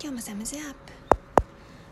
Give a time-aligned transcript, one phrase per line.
[0.00, 0.92] 今日もサムズアップ。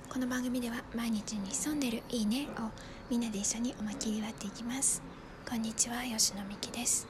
[0.09, 2.71] この番組では毎日に潜んでるいいねを
[3.11, 5.03] みんなで一緒に思い切り割っていきます。
[5.45, 7.09] こんにちは吉野美希です。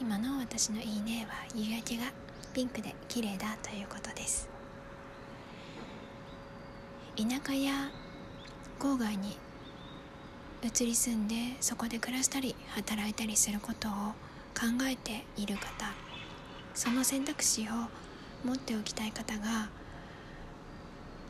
[0.00, 2.10] 今の私のいいねは夕焼けが
[2.52, 4.48] ピンクで綺麗だということです。
[7.16, 7.92] 田舎や
[8.80, 9.38] 郊外に
[10.60, 13.92] 移り住んでそこで暮らしたり働いたりすることを
[14.58, 15.92] 考えている方
[16.74, 17.72] その選択肢を
[18.44, 19.68] 持っておきたい方が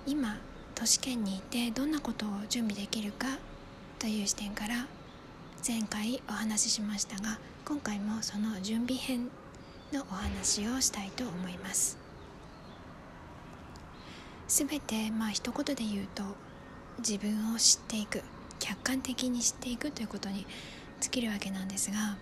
[0.06, 0.37] 今
[0.74, 3.38] 都市圏にいてどんなことを準備できるか
[3.98, 4.87] という視点から
[5.66, 9.28] 前回お話ししましたが今回もその準備編
[9.92, 11.98] のお話をしたいと思います。
[14.48, 16.25] 全てまあ一言で言うと
[16.98, 18.23] 自分を知っていく
[18.59, 20.47] 客観的に知っていくということに
[21.00, 22.16] 尽きるわけなんですが、ま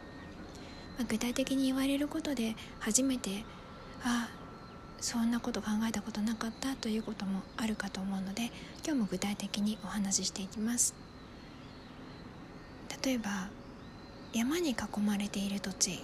[1.00, 3.44] あ、具体的に言われることで初めて
[4.04, 4.39] ああ
[5.00, 8.50] そんなこと考えたことなかったということもあるかと思うので
[8.84, 10.94] 今日も具体的にお話ししていきます。
[13.02, 13.48] 例えば
[14.34, 16.00] 山に囲まれている土地。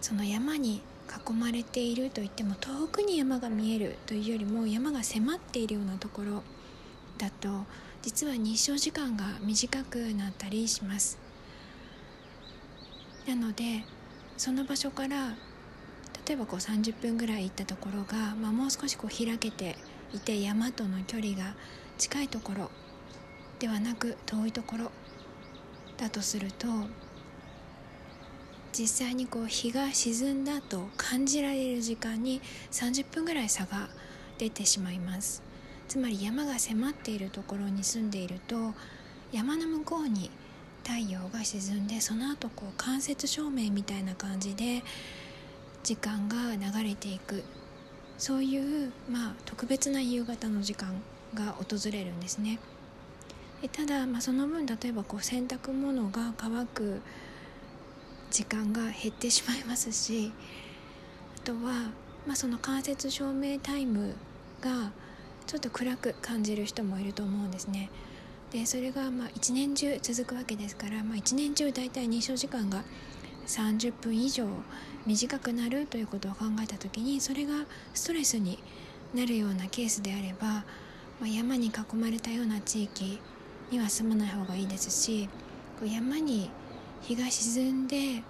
[0.00, 6.42] その山に囲まれているといっても遠くに山が見えるというよりも山が迫っているようなところ。
[7.16, 7.64] だと
[8.02, 11.18] 実は日照時間が短くなったりします。
[13.26, 13.84] なので
[14.36, 15.34] その場所から
[16.28, 19.76] 例えばこう30分ぐらい行ったところが、まあ、もう少しこう開けて
[20.12, 21.54] いて山との距離が
[21.96, 22.70] 近いところ
[23.58, 24.90] ではなく遠いところ
[25.96, 26.66] だとすると
[28.72, 33.88] 実際にこう日が沈んだと感じられる時間に30分ぐらい差が
[34.36, 35.42] 出てしまいます。
[35.88, 38.74] つまり山が迫っているところに住んでいると
[39.32, 40.30] 山の向こうに
[40.84, 44.82] 太陽が沈んでその後こう間接照明みたいな感じで
[45.88, 47.42] 時間が流れていく。
[48.18, 51.00] そういう、まあ、特別な夕方の時間
[51.32, 52.58] が訪れるんですね。
[53.72, 57.00] ただ、まあ、その分例えばこう洗濯物が乾く
[58.30, 60.30] 時間が減ってしまいますし
[61.38, 61.90] あとは、
[62.26, 64.14] まあ、その間接照明タイム
[64.60, 64.92] が
[65.46, 67.88] ちょっと暗く感じる人もいると思うんですね。
[68.52, 72.84] でそれがまあ一年中続くわけですから、まあ、一年中大体日照時間が
[73.48, 74.46] 30分以上
[75.06, 77.64] 短くなるということを考えた時にそれが
[77.94, 78.58] ストレスに
[79.14, 80.64] なるようなケースであれば、ま
[81.24, 83.18] あ、山に囲まれたような地域
[83.70, 85.28] には住まない方がいいですし
[85.84, 86.50] 山に
[87.02, 88.22] 日が沈んで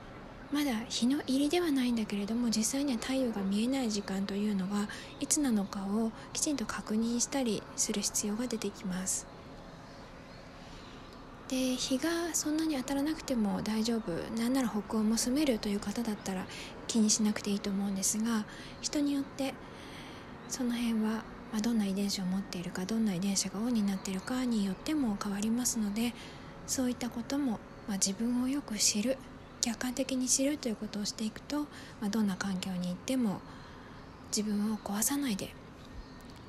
[0.52, 4.88] まだ日の入りではないんだけれども実際には太陽が見えない時間というのが
[5.20, 9.37] いつなのかをきちんと確認したりする必要が出てきます。
[11.48, 16.46] で日がそんなに当たらなくても大丈夫なんなら北欧も住めるという方だったら
[16.86, 18.44] 気にしなくていいと思うんですが
[18.82, 19.54] 人によって
[20.50, 21.22] その辺は、
[21.52, 26.12] まあ、どんな遺伝子を持っているかどんな遺伝子がオンになっているかによっても変わりますので
[26.66, 27.52] そういったことも、
[27.86, 29.16] まあ、自分をよく知る
[29.62, 31.60] 客観的に知るということをしていくと、
[32.00, 33.40] まあ、どんな環境に行っても
[34.36, 35.54] 自分を壊さないで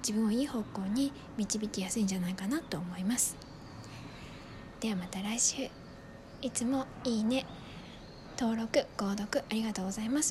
[0.06, 3.49] 自分をいい方向に導きやすいんじゃないかなと思います。
[4.80, 5.70] ではまた来週。
[6.42, 7.46] いつもいいね
[8.40, 10.28] 登録購読ありがとうございます。